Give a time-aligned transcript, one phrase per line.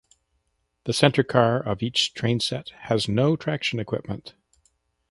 [0.85, 4.33] The centre car of each trainset has no traction equipment.